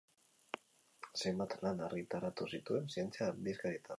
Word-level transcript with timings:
Zenbait 1.23 1.57
lan 1.67 1.85
argitaratu 1.89 2.49
zituen 2.57 2.91
zientzia-aldizkarietan. 2.97 3.89